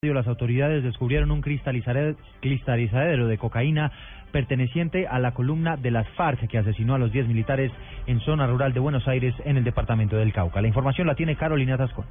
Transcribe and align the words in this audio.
Las 0.00 0.28
autoridades 0.28 0.84
descubrieron 0.84 1.32
un 1.32 1.40
cristalizadero 1.40 3.26
de 3.26 3.36
cocaína 3.36 3.90
perteneciente 4.30 5.08
a 5.08 5.18
la 5.18 5.34
columna 5.34 5.76
de 5.76 5.90
las 5.90 6.08
FARC 6.10 6.46
que 6.46 6.56
asesinó 6.56 6.94
a 6.94 6.98
los 6.98 7.10
10 7.10 7.26
militares 7.26 7.72
en 8.06 8.20
zona 8.20 8.46
rural 8.46 8.72
de 8.72 8.78
Buenos 8.78 9.08
Aires 9.08 9.34
en 9.44 9.56
el 9.56 9.64
departamento 9.64 10.14
del 10.14 10.32
Cauca. 10.32 10.62
La 10.62 10.68
información 10.68 11.08
la 11.08 11.16
tiene 11.16 11.34
Carolina 11.34 11.76
Tascón. 11.76 12.04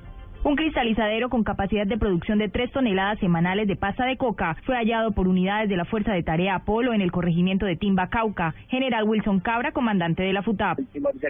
Un 0.43 0.55
cristalizadero 0.55 1.29
con 1.29 1.43
capacidad 1.43 1.85
de 1.85 1.97
producción 1.97 2.37
de 2.37 2.47
3 2.47 2.71
toneladas 2.71 3.19
semanales 3.19 3.67
de 3.67 3.75
pasta 3.75 4.05
de 4.05 4.17
coca 4.17 4.55
fue 4.65 4.75
hallado 4.75 5.11
por 5.11 5.27
unidades 5.27 5.67
de 5.67 5.75
la 5.75 5.85
Fuerza 5.85 6.13
de 6.13 6.23
Tarea 6.23 6.55
Apolo 6.55 6.93
en 6.93 7.01
el 7.01 7.11
corregimiento 7.11 7.65
de 7.65 7.75
Timba, 7.75 8.07
Cauca. 8.07 8.55
General 8.69 9.03
Wilson 9.03 9.39
Cabra, 9.39 9.71
comandante 9.71 10.23
de 10.23 10.33
la 10.33 10.43
FUTAP. 10.43 10.79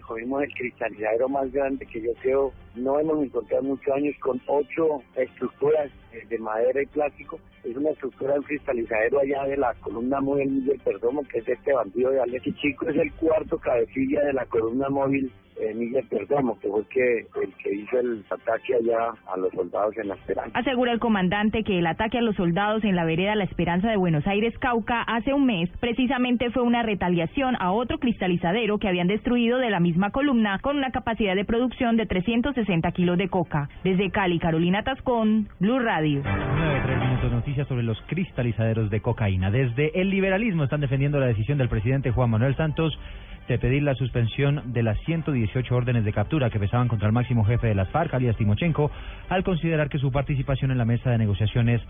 Cogimos 0.07 0.43
el 0.43 0.53
cristalizadero 0.53 1.29
más 1.29 1.51
grande 1.51 1.85
que 1.85 2.01
yo 2.01 2.11
creo 2.21 2.53
no 2.77 2.99
hemos 2.99 3.23
encontrado 3.23 3.63
muchos 3.63 3.93
años 3.93 4.15
con 4.19 4.39
ocho 4.45 5.01
estructuras 5.15 5.89
de 6.29 6.37
madera 6.37 6.81
y 6.81 6.85
plástico. 6.85 7.39
Es 7.63 7.75
una 7.75 7.89
estructura 7.89 8.35
de 8.35 8.41
cristalizadero 8.41 9.19
allá 9.19 9.43
de 9.45 9.57
la 9.57 9.73
columna 9.75 10.21
móvil 10.21 10.51
Miguel 10.51 10.79
Perdomo, 10.83 11.23
que 11.23 11.39
es 11.39 11.47
este 11.47 11.73
bandido 11.73 12.11
de 12.11 12.21
Alex. 12.21 12.43
Chico 12.61 12.87
es 12.87 12.95
el 12.97 13.11
cuarto 13.13 13.57
cabecilla 13.57 14.21
de 14.25 14.33
la 14.33 14.45
columna 14.45 14.89
móvil 14.89 15.31
eh, 15.59 15.73
Miguel 15.73 16.05
Perdomo, 16.09 16.59
que 16.59 16.67
fue 16.69 16.79
el 16.79 16.85
que, 16.87 17.17
el 17.41 17.53
que 17.55 17.75
hizo 17.75 17.99
el 17.99 18.23
ataque 18.29 18.75
allá 18.75 19.13
a 19.33 19.37
los 19.37 19.51
soldados 19.53 19.97
en 19.97 20.09
La 20.09 20.15
Esperanza. 20.15 20.57
Asegura 20.57 20.91
el 20.91 20.99
comandante 20.99 21.63
que 21.63 21.79
el 21.79 21.87
ataque 21.87 22.17
a 22.17 22.21
los 22.21 22.35
soldados 22.35 22.83
en 22.83 22.95
la 22.95 23.05
vereda 23.05 23.35
La 23.35 23.43
Esperanza 23.43 23.89
de 23.89 23.97
Buenos 23.97 24.25
Aires, 24.27 24.57
Cauca, 24.59 25.01
hace 25.01 25.33
un 25.33 25.45
mes, 25.45 25.69
precisamente 25.79 26.51
fue 26.51 26.63
una 26.63 26.83
retaliación 26.83 27.55
a 27.59 27.71
otro 27.71 27.99
cristalizadero 27.99 28.77
que 28.77 28.87
habían 28.87 29.07
destruido 29.07 29.57
de 29.57 29.69
la 29.69 29.79
misma 29.79 30.11
columna 30.11 30.59
con 30.59 30.77
una 30.77 30.91
capacidad 30.91 31.35
de 31.35 31.45
producción 31.45 31.97
de 31.97 32.05
360 32.05 32.91
kilos 32.91 33.17
de 33.17 33.29
coca. 33.29 33.69
Desde 33.83 34.11
Cali, 34.11 34.39
Carolina 34.39 34.83
Tascón, 34.83 35.47
Blue 35.59 35.79
Radio. 35.79 36.21
9, 36.23 36.97
minutos 36.97 37.31
noticias 37.31 37.67
sobre 37.67 37.83
los 37.83 37.99
cristalizaderos 38.07 38.89
de 38.89 39.01
cocaína. 39.01 39.51
Desde 39.51 39.99
el 39.99 40.09
liberalismo 40.09 40.63
están 40.63 40.81
defendiendo 40.81 41.19
la 41.19 41.27
decisión 41.27 41.57
del 41.57 41.69
presidente 41.69 42.11
Juan 42.11 42.29
Manuel 42.29 42.55
Santos 42.55 42.97
de 43.47 43.57
pedir 43.57 43.83
la 43.83 43.95
suspensión 43.95 44.73
de 44.73 44.83
las 44.83 44.99
118 45.05 45.75
órdenes 45.75 46.05
de 46.05 46.13
captura 46.13 46.49
que 46.49 46.59
pesaban 46.59 46.87
contra 46.87 47.07
el 47.07 47.13
máximo 47.13 47.45
jefe 47.45 47.67
de 47.67 47.75
las 47.75 47.89
FARC, 47.89 48.13
alias 48.13 48.37
Timochenko, 48.37 48.91
al 49.29 49.43
considerar 49.43 49.89
que 49.89 49.99
su 49.99 50.11
participación 50.11 50.71
en 50.71 50.77
la 50.77 50.85
mesa 50.85 51.11
de 51.11 51.17
negociaciones 51.17 51.81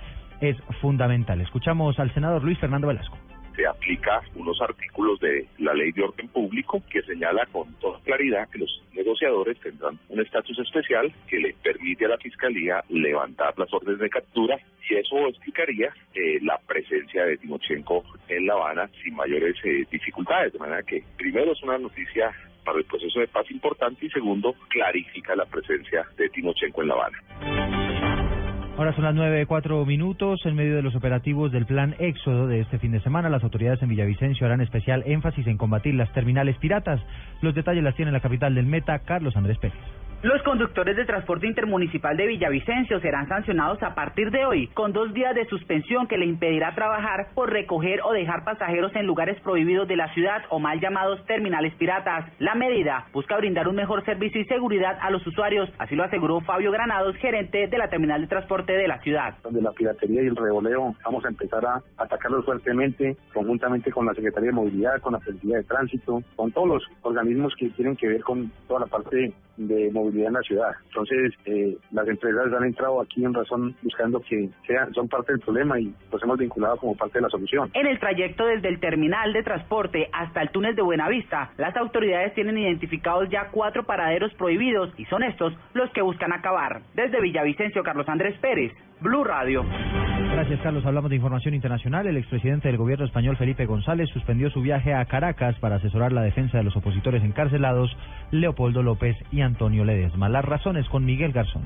es 0.41 0.55
fundamental. 0.81 1.41
Escuchamos 1.41 1.99
al 1.99 2.13
senador 2.13 2.43
Luis 2.43 2.59
Fernando 2.59 2.87
Velasco 2.87 3.17
se 3.57 3.65
aplica 3.65 4.21
unos 4.35 4.61
artículos 4.61 5.19
de 5.19 5.47
la 5.57 5.73
ley 5.73 5.91
de 5.91 6.03
orden 6.03 6.27
público 6.27 6.81
que 6.89 7.01
señala 7.01 7.45
con 7.47 7.73
toda 7.79 7.99
claridad 8.01 8.47
que 8.49 8.59
los 8.59 8.83
negociadores 8.93 9.59
tendrán 9.59 9.99
un 10.09 10.21
estatus 10.21 10.59
especial 10.59 11.11
que 11.27 11.39
le 11.39 11.55
permite 11.55 12.05
a 12.05 12.09
la 12.09 12.17
fiscalía 12.19 12.83
levantar 12.89 13.57
las 13.57 13.73
órdenes 13.73 13.99
de 13.99 14.09
captura 14.09 14.59
y 14.87 14.95
eso 14.95 15.27
explicaría 15.27 15.91
eh, 16.13 16.39
la 16.43 16.59
presencia 16.67 17.25
de 17.25 17.37
Timochenko 17.37 18.03
en 18.29 18.45
La 18.45 18.53
Habana 18.53 18.89
sin 19.03 19.15
mayores 19.15 19.55
eh, 19.63 19.85
dificultades. 19.91 20.53
De 20.53 20.59
manera 20.59 20.83
que 20.83 21.03
primero 21.17 21.51
es 21.51 21.63
una 21.63 21.79
noticia 21.79 22.31
para 22.63 22.77
el 22.77 22.85
proceso 22.85 23.19
de 23.19 23.27
paz 23.27 23.49
importante 23.49 24.05
y 24.05 24.09
segundo 24.09 24.53
clarifica 24.69 25.35
la 25.35 25.45
presencia 25.45 26.05
de 26.15 26.29
Timochenko 26.29 26.83
en 26.83 26.87
La 26.87 26.93
Habana. 26.93 27.56
Ahora 28.77 28.93
son 28.93 29.05
las 29.05 29.15
nueve 29.15 29.47
cuatro 29.47 29.83
minutos. 29.87 30.39
En 30.45 30.53
medio 30.53 30.75
de 30.75 30.83
los 30.83 30.95
operativos 30.95 31.51
del 31.51 31.65
plan 31.65 31.95
Éxodo 31.97 32.45
de 32.45 32.59
este 32.59 32.77
fin 32.77 32.91
de 32.91 32.99
semana, 32.99 33.27
las 33.27 33.43
autoridades 33.43 33.81
en 33.81 33.89
Villavicencio 33.89 34.45
harán 34.45 34.61
especial 34.61 35.01
énfasis 35.07 35.47
en 35.47 35.57
combatir 35.57 35.95
las 35.95 36.13
terminales 36.13 36.57
piratas. 36.59 37.01
Los 37.41 37.55
detalles 37.55 37.83
las 37.83 37.95
tiene 37.95 38.11
la 38.11 38.19
capital 38.19 38.53
del 38.53 38.67
Meta, 38.67 38.99
Carlos 38.99 39.35
Andrés 39.35 39.57
Pérez. 39.57 39.79
Los 40.27 40.43
conductores 40.43 40.97
de 40.97 41.05
transporte 41.05 41.47
intermunicipal 41.47 42.17
de 42.17 42.27
Villavicencio 42.27 42.99
serán 42.99 43.29
sancionados 43.29 43.81
a 43.81 43.95
partir 43.95 44.29
de 44.29 44.45
hoy 44.45 44.67
con 44.73 44.91
dos 44.91 45.13
días 45.13 45.33
de 45.33 45.45
suspensión 45.45 46.05
que 46.05 46.17
le 46.17 46.25
impedirá 46.25 46.75
trabajar 46.75 47.29
por 47.33 47.49
recoger 47.49 48.01
o 48.03 48.11
dejar 48.11 48.43
pasajeros 48.43 48.93
en 48.97 49.07
lugares 49.07 49.39
prohibidos 49.39 49.87
de 49.87 49.95
la 49.95 50.13
ciudad 50.13 50.43
o 50.49 50.59
mal 50.59 50.81
llamados 50.81 51.25
terminales 51.27 51.73
piratas. 51.75 52.25
La 52.39 52.55
medida 52.55 53.07
busca 53.13 53.37
brindar 53.37 53.69
un 53.69 53.77
mejor 53.77 54.03
servicio 54.03 54.41
y 54.41 54.45
seguridad 54.47 54.97
a 54.99 55.11
los 55.11 55.25
usuarios, 55.25 55.69
así 55.77 55.95
lo 55.95 56.03
aseguró 56.03 56.41
Fabio 56.41 56.73
Granados, 56.73 57.15
gerente 57.15 57.67
de 57.67 57.77
la 57.77 57.87
terminal 57.87 58.19
de 58.19 58.27
transporte 58.27 58.73
de 58.73 58.89
la 58.89 58.99
ciudad. 58.99 59.37
De 59.49 59.61
la 59.61 59.71
piratería 59.71 60.23
y 60.23 60.27
el 60.27 60.35
revoleo 60.35 60.93
vamos 61.05 61.23
a 61.23 61.29
empezar 61.29 61.65
a 61.65 61.81
atacarlos 61.95 62.43
fuertemente, 62.43 63.15
conjuntamente 63.33 63.93
con 63.93 64.05
la 64.05 64.13
Secretaría 64.13 64.49
de 64.49 64.55
Movilidad, 64.55 64.99
con 64.99 65.13
la 65.13 65.19
Policía 65.19 65.55
de 65.55 65.63
Tránsito, 65.63 66.21
con 66.35 66.51
todos 66.51 66.67
los 66.67 66.83
organismos 67.03 67.53
que 67.57 67.69
tienen 67.69 67.95
que 67.95 68.09
ver 68.09 68.21
con 68.23 68.51
toda 68.67 68.81
la 68.81 68.87
parte 68.87 69.33
de 69.57 69.91
movilidad 69.91 70.27
en 70.27 70.33
la 70.33 70.41
ciudad. 70.41 70.71
Entonces, 70.85 71.33
eh, 71.45 71.77
las 71.91 72.07
empresas 72.07 72.53
han 72.53 72.63
entrado 72.63 73.01
aquí 73.01 73.25
en 73.25 73.33
razón 73.33 73.75
buscando 73.81 74.21
que 74.21 74.49
sean, 74.65 74.93
son 74.93 75.07
parte 75.07 75.33
del 75.33 75.41
problema 75.41 75.79
y 75.79 75.93
los 76.11 76.23
hemos 76.23 76.37
vinculado 76.37 76.77
como 76.77 76.95
parte 76.95 77.17
de 77.17 77.23
la 77.23 77.29
solución. 77.29 77.69
En 77.73 77.87
el 77.87 77.99
trayecto 77.99 78.45
desde 78.45 78.69
el 78.69 78.79
terminal 78.79 79.33
de 79.33 79.43
transporte 79.43 80.09
hasta 80.13 80.41
el 80.41 80.49
túnel 80.49 80.75
de 80.75 80.81
Buenavista, 80.81 81.51
las 81.57 81.75
autoridades 81.75 82.33
tienen 82.33 82.57
identificados 82.57 83.29
ya 83.29 83.49
cuatro 83.51 83.83
paraderos 83.83 84.33
prohibidos 84.35 84.91
y 84.97 85.05
son 85.05 85.23
estos 85.23 85.53
los 85.73 85.89
que 85.91 86.01
buscan 86.01 86.33
acabar. 86.33 86.81
Desde 86.93 87.21
Villavicencio, 87.21 87.83
Carlos 87.83 88.07
Andrés 88.07 88.37
Pérez, 88.39 88.71
Blue 89.01 89.23
Radio. 89.23 89.65
Gracias, 90.37 90.61
Carlos. 90.61 90.85
Hablamos 90.85 91.09
de 91.09 91.15
información 91.15 91.55
internacional. 91.55 92.05
El 92.05 92.15
expresidente 92.15 92.67
del 92.67 92.77
gobierno 92.77 93.05
español, 93.05 93.37
Felipe 93.37 93.65
González, 93.65 94.07
suspendió 94.11 94.51
su 94.51 94.61
viaje 94.61 94.93
a 94.93 95.03
Caracas 95.05 95.55
para 95.55 95.77
asesorar 95.77 96.13
la 96.13 96.21
defensa 96.21 96.59
de 96.59 96.63
los 96.63 96.75
opositores 96.75 97.23
encarcelados, 97.23 97.89
Leopoldo 98.29 98.83
López 98.83 99.17
y 99.31 99.41
Antonio 99.41 99.83
Ledesma. 99.83 100.29
Las 100.29 100.45
razones 100.45 100.87
con 100.89 101.05
Miguel 101.05 101.31
Garzón. 101.31 101.63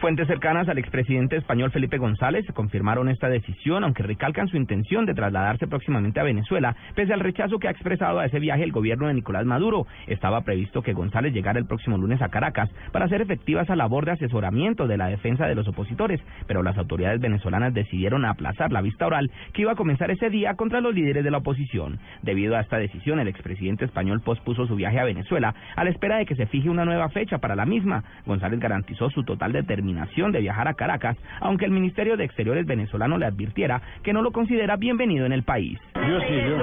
Fuentes 0.00 0.28
cercanas 0.28 0.68
al 0.68 0.78
expresidente 0.78 1.36
español 1.36 1.72
Felipe 1.72 1.98
González 1.98 2.46
confirmaron 2.54 3.08
esta 3.08 3.28
decisión, 3.28 3.82
aunque 3.82 4.04
recalcan 4.04 4.46
su 4.46 4.56
intención 4.56 5.06
de 5.06 5.14
trasladarse 5.14 5.66
próximamente 5.66 6.20
a 6.20 6.22
Venezuela, 6.22 6.76
pese 6.94 7.12
al 7.12 7.18
rechazo 7.18 7.58
que 7.58 7.66
ha 7.66 7.72
expresado 7.72 8.20
a 8.20 8.26
ese 8.26 8.38
viaje 8.38 8.62
el 8.62 8.70
gobierno 8.70 9.08
de 9.08 9.14
Nicolás 9.14 9.44
Maduro. 9.44 9.88
Estaba 10.06 10.42
previsto 10.42 10.82
que 10.82 10.92
González 10.92 11.32
llegara 11.32 11.58
el 11.58 11.66
próximo 11.66 11.98
lunes 11.98 12.22
a 12.22 12.28
Caracas 12.28 12.70
para 12.92 13.06
hacer 13.06 13.22
efectiva 13.22 13.62
esa 13.62 13.74
labor 13.74 14.04
de 14.04 14.12
asesoramiento 14.12 14.86
de 14.86 14.98
la 14.98 15.08
defensa 15.08 15.48
de 15.48 15.56
los 15.56 15.66
opositores, 15.66 16.20
pero 16.46 16.62
las 16.62 16.78
autoridades 16.78 17.20
venezolanas 17.20 17.74
decidieron 17.74 18.24
aplazar 18.24 18.70
la 18.70 18.82
vista 18.82 19.04
oral 19.04 19.32
que 19.52 19.62
iba 19.62 19.72
a 19.72 19.76
comenzar 19.76 20.12
ese 20.12 20.30
día 20.30 20.54
contra 20.54 20.80
los 20.80 20.94
líderes 20.94 21.24
de 21.24 21.32
la 21.32 21.38
oposición. 21.38 21.98
Debido 22.22 22.56
a 22.56 22.60
esta 22.60 22.78
decisión, 22.78 23.18
el 23.18 23.26
expresidente 23.26 23.86
español 23.86 24.20
pospuso 24.20 24.64
su 24.68 24.76
viaje 24.76 25.00
a 25.00 25.04
Venezuela 25.04 25.56
a 25.74 25.82
la 25.82 25.90
espera 25.90 26.18
de 26.18 26.26
que 26.26 26.36
se 26.36 26.46
fije 26.46 26.70
una 26.70 26.84
nueva 26.84 27.08
fecha 27.08 27.38
para 27.38 27.56
la 27.56 27.66
misma. 27.66 28.04
González 28.26 28.60
garantizó 28.60 29.10
su 29.10 29.24
total 29.24 29.50
determinación 29.52 29.87
de 29.94 30.40
viajar 30.40 30.68
a 30.68 30.74
Caracas, 30.74 31.16
aunque 31.40 31.64
el 31.64 31.70
Ministerio 31.70 32.16
de 32.16 32.24
Exteriores 32.24 32.66
venezolano 32.66 33.16
le 33.16 33.26
advirtiera 33.26 33.80
que 34.02 34.12
no 34.12 34.22
lo 34.22 34.32
considera 34.32 34.76
bienvenido 34.76 35.24
en 35.24 35.32
el 35.32 35.42
país. 35.42 35.78
Yo 35.94 36.20
sigo, 36.20 36.56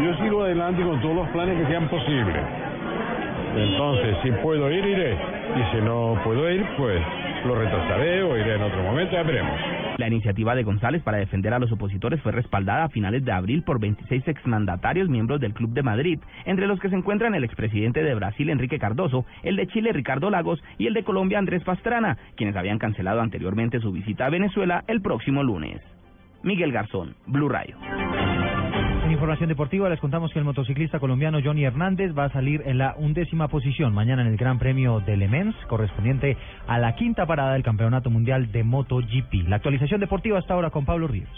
yo 0.00 0.16
sigo 0.22 0.42
adelante 0.42 0.82
con 0.82 1.00
todos 1.00 1.16
los 1.16 1.28
planes 1.28 1.58
que 1.58 1.66
sean 1.70 1.88
posibles. 1.88 2.42
Entonces, 3.56 4.16
si 4.22 4.30
puedo 4.42 4.70
ir, 4.70 4.84
iré. 4.84 5.12
Y 5.14 5.76
si 5.76 5.82
no 5.84 6.18
puedo 6.24 6.50
ir, 6.50 6.64
pues 6.76 7.00
lo 7.44 7.54
retrasaré 7.54 8.22
o 8.22 8.36
iré 8.36 8.54
en 8.56 8.62
otro 8.62 8.82
momento, 8.82 9.12
ya 9.12 9.22
veremos. 9.22 9.60
La 9.98 10.08
iniciativa 10.08 10.54
de 10.54 10.62
González 10.62 11.02
para 11.02 11.18
defender 11.18 11.52
a 11.54 11.58
los 11.58 11.72
opositores 11.72 12.20
fue 12.22 12.32
respaldada 12.32 12.84
a 12.84 12.88
finales 12.88 13.24
de 13.24 13.32
abril 13.32 13.62
por 13.62 13.80
26 13.80 14.26
exmandatarios 14.28 15.08
miembros 15.08 15.40
del 15.40 15.54
Club 15.54 15.70
de 15.70 15.82
Madrid, 15.82 16.18
entre 16.44 16.66
los 16.66 16.80
que 16.80 16.88
se 16.88 16.96
encuentran 16.96 17.34
el 17.34 17.44
expresidente 17.44 18.02
de 18.02 18.14
Brasil 18.14 18.50
Enrique 18.50 18.78
Cardoso, 18.78 19.26
el 19.42 19.56
de 19.56 19.66
Chile 19.66 19.92
Ricardo 19.92 20.30
Lagos 20.30 20.62
y 20.78 20.86
el 20.86 20.94
de 20.94 21.04
Colombia 21.04 21.38
Andrés 21.38 21.62
Pastrana, 21.64 22.16
quienes 22.36 22.56
habían 22.56 22.78
cancelado 22.78 23.20
anteriormente 23.20 23.80
su 23.80 23.92
visita 23.92 24.26
a 24.26 24.30
Venezuela 24.30 24.84
el 24.86 25.02
próximo 25.02 25.42
lunes. 25.42 25.80
Miguel 26.42 26.72
Garzón, 26.72 27.14
Blue 27.26 27.48
Radio 27.48 27.76
información 29.12 29.48
deportiva 29.48 29.88
les 29.88 30.00
contamos 30.00 30.32
que 30.32 30.38
el 30.38 30.44
motociclista 30.44 30.98
colombiano 30.98 31.38
Johnny 31.42 31.64
Hernández 31.64 32.16
va 32.16 32.24
a 32.24 32.32
salir 32.32 32.62
en 32.64 32.78
la 32.78 32.94
undécima 32.96 33.48
posición 33.48 33.92
mañana 33.92 34.22
en 34.22 34.28
el 34.28 34.36
Gran 34.36 34.58
Premio 34.58 35.00
de 35.00 35.16
Le 35.16 35.28
Mans, 35.28 35.54
correspondiente 35.68 36.36
a 36.66 36.78
la 36.78 36.94
quinta 36.96 37.26
parada 37.26 37.52
del 37.52 37.62
Campeonato 37.62 38.10
Mundial 38.10 38.50
de 38.50 38.64
MotoGP. 38.64 39.48
La 39.48 39.56
actualización 39.56 40.00
deportiva 40.00 40.38
hasta 40.38 40.54
ahora 40.54 40.70
con 40.70 40.84
Pablo 40.84 41.06
Ríos 41.08 41.28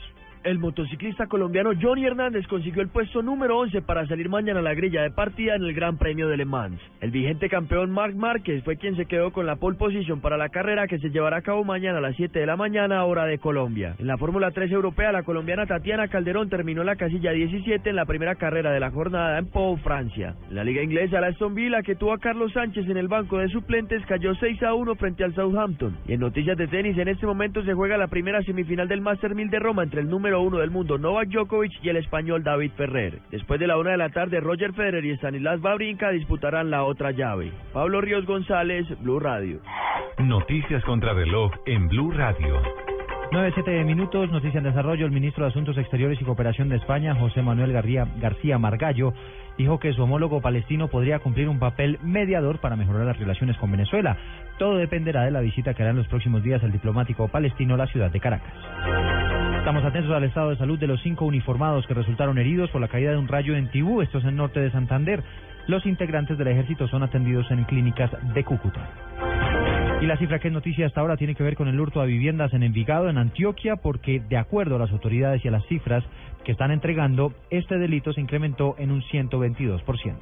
el 0.44 0.58
motociclista 0.58 1.26
colombiano 1.26 1.70
Johnny 1.80 2.04
Hernández 2.04 2.46
consiguió 2.46 2.82
el 2.82 2.88
puesto 2.88 3.22
número 3.22 3.58
11 3.58 3.80
para 3.82 4.06
salir 4.06 4.28
mañana 4.28 4.60
a 4.60 4.62
la 4.62 4.74
grilla 4.74 5.02
de 5.02 5.10
partida 5.10 5.54
en 5.54 5.64
el 5.64 5.72
Gran 5.72 5.96
Premio 5.96 6.28
de 6.28 6.36
Le 6.36 6.44
Mans. 6.44 6.78
El 7.00 7.10
vigente 7.10 7.48
campeón 7.48 7.90
Marc 7.90 8.14
Márquez 8.14 8.62
fue 8.62 8.76
quien 8.76 8.94
se 8.96 9.06
quedó 9.06 9.32
con 9.32 9.46
la 9.46 9.56
pole 9.56 9.78
position 9.78 10.20
para 10.20 10.36
la 10.36 10.50
carrera 10.50 10.86
que 10.86 10.98
se 10.98 11.10
llevará 11.10 11.38
a 11.38 11.42
cabo 11.42 11.64
mañana 11.64 11.98
a 11.98 12.02
las 12.02 12.16
7 12.16 12.38
de 12.38 12.46
la 12.46 12.56
mañana, 12.56 13.04
hora 13.04 13.24
de 13.24 13.38
Colombia. 13.38 13.96
En 13.98 14.06
la 14.06 14.18
Fórmula 14.18 14.50
3 14.50 14.70
europea, 14.70 15.12
la 15.12 15.22
colombiana 15.22 15.66
Tatiana 15.66 16.08
Calderón 16.08 16.50
terminó 16.50 16.82
en 16.82 16.88
la 16.88 16.96
casilla 16.96 17.32
17 17.32 17.88
en 17.88 17.96
la 17.96 18.04
primera 18.04 18.34
carrera 18.34 18.70
de 18.70 18.80
la 18.80 18.90
jornada 18.90 19.38
en 19.38 19.46
Pau, 19.46 19.78
Francia. 19.78 20.34
En 20.50 20.56
la 20.56 20.64
liga 20.64 20.82
inglesa, 20.82 21.20
la 21.20 21.28
Aston 21.28 21.54
Villa, 21.54 21.82
que 21.82 21.94
tuvo 21.94 22.12
a 22.12 22.18
Carlos 22.18 22.52
Sánchez 22.52 22.86
en 22.88 22.98
el 22.98 23.08
banco 23.08 23.38
de 23.38 23.48
suplentes, 23.48 24.04
cayó 24.06 24.34
6 24.34 24.62
a 24.62 24.74
1 24.74 24.94
frente 24.96 25.24
al 25.24 25.34
Southampton. 25.34 25.96
Y 26.06 26.12
en 26.12 26.20
noticias 26.20 26.58
de 26.58 26.66
tenis, 26.66 26.98
en 26.98 27.08
este 27.08 27.26
momento 27.26 27.62
se 27.64 27.72
juega 27.72 27.96
la 27.96 28.08
primera 28.08 28.42
semifinal 28.42 28.88
del 28.88 29.00
Master 29.00 29.34
1000 29.34 29.48
de 29.48 29.58
Roma 29.58 29.82
entre 29.82 30.02
el 30.02 30.08
número 30.08 30.33
uno 30.40 30.58
del 30.58 30.70
mundo 30.70 30.98
Novak 30.98 31.28
Djokovic 31.28 31.72
y 31.82 31.88
el 31.88 31.96
español 31.96 32.42
David 32.42 32.72
Ferrer. 32.76 33.18
Después 33.30 33.60
de 33.60 33.66
la 33.66 33.78
una 33.78 33.92
de 33.92 33.96
la 33.96 34.10
tarde, 34.10 34.40
Roger 34.40 34.72
Federer 34.72 35.04
y 35.04 35.16
Stanislas 35.16 35.60
Babrinka 35.60 36.10
disputarán 36.10 36.70
la 36.70 36.84
otra 36.84 37.10
llave. 37.10 37.52
Pablo 37.72 38.00
Ríos 38.00 38.26
González, 38.26 38.86
Blue 39.00 39.20
Radio. 39.20 39.60
Noticias 40.18 40.84
contra 40.84 41.12
reloj 41.12 41.52
en 41.66 41.88
Blue 41.88 42.10
Radio. 42.10 42.60
9, 43.34 43.50
7 43.54 43.84
minutos, 43.84 44.30
noticia 44.30 44.58
en 44.58 44.64
desarrollo. 44.64 45.06
El 45.06 45.12
ministro 45.12 45.44
de 45.44 45.50
Asuntos 45.50 45.76
Exteriores 45.76 46.20
y 46.20 46.24
Cooperación 46.24 46.68
de 46.68 46.76
España, 46.76 47.16
José 47.16 47.42
Manuel 47.42 47.72
García, 47.72 48.06
García 48.20 48.58
Margallo, 48.58 49.12
dijo 49.58 49.80
que 49.80 49.92
su 49.92 50.02
homólogo 50.02 50.40
palestino 50.40 50.86
podría 50.86 51.18
cumplir 51.18 51.48
un 51.48 51.58
papel 51.58 51.98
mediador 52.02 52.60
para 52.60 52.76
mejorar 52.76 53.06
las 53.06 53.18
relaciones 53.18 53.56
con 53.56 53.72
Venezuela. 53.72 54.16
Todo 54.58 54.76
dependerá 54.76 55.22
de 55.22 55.32
la 55.32 55.40
visita 55.40 55.74
que 55.74 55.82
hará 55.82 55.90
en 55.90 55.98
los 55.98 56.06
próximos 56.06 56.44
días 56.44 56.62
el 56.62 56.70
diplomático 56.70 57.26
palestino 57.26 57.74
a 57.74 57.78
la 57.78 57.86
ciudad 57.88 58.12
de 58.12 58.20
Caracas. 58.20 58.54
Estamos 59.64 59.82
atentos 59.86 60.12
al 60.12 60.24
estado 60.24 60.50
de 60.50 60.56
salud 60.56 60.78
de 60.78 60.86
los 60.86 61.00
cinco 61.00 61.24
uniformados 61.24 61.86
que 61.86 61.94
resultaron 61.94 62.36
heridos 62.36 62.68
por 62.68 62.82
la 62.82 62.88
caída 62.88 63.12
de 63.12 63.16
un 63.16 63.26
rayo 63.26 63.56
en 63.56 63.70
Tibú, 63.70 64.02
esto 64.02 64.18
es 64.18 64.24
en 64.26 64.36
norte 64.36 64.60
de 64.60 64.70
Santander. 64.70 65.24
Los 65.68 65.86
integrantes 65.86 66.36
del 66.36 66.48
ejército 66.48 66.86
son 66.86 67.02
atendidos 67.02 67.50
en 67.50 67.64
clínicas 67.64 68.10
de 68.34 68.44
Cúcuta. 68.44 68.86
Y 70.02 70.06
la 70.06 70.18
cifra 70.18 70.38
que 70.38 70.48
es 70.48 70.54
noticia 70.54 70.84
hasta 70.84 71.00
ahora 71.00 71.16
tiene 71.16 71.34
que 71.34 71.42
ver 71.42 71.56
con 71.56 71.68
el 71.68 71.80
hurto 71.80 72.02
a 72.02 72.04
viviendas 72.04 72.52
en 72.52 72.62
Envigado, 72.62 73.08
en 73.08 73.16
Antioquia, 73.16 73.76
porque 73.76 74.20
de 74.28 74.36
acuerdo 74.36 74.76
a 74.76 74.80
las 74.80 74.90
autoridades 74.90 75.42
y 75.42 75.48
a 75.48 75.52
las 75.52 75.64
cifras 75.64 76.04
que 76.44 76.52
están 76.52 76.70
entregando, 76.70 77.32
este 77.48 77.78
delito 77.78 78.12
se 78.12 78.20
incrementó 78.20 78.74
en 78.76 78.90
un 78.90 79.00
122%. 79.00 80.18